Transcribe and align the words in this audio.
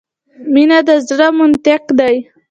مینه 0.53 0.79
د 0.87 0.89
زړه 1.07 1.27
منطق 1.39 1.83
ده. 1.99 2.09